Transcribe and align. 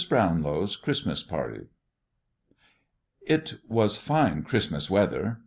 BROWNLOW'S 0.09 0.77
CHRISTMAS 0.77 1.21
PARTY 1.21 1.67
It 3.21 3.59
was 3.69 3.97
fine 3.97 4.41
Christmas 4.41 4.89
weather. 4.89 5.39